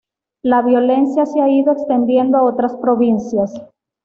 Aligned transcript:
La 0.41 0.63
violencia 0.63 1.27
se 1.27 1.39
ha 1.41 1.47
ido 1.47 1.71
extendiendo 1.73 2.39
a 2.39 2.43
otras 2.43 2.75
provincias. 2.77 3.53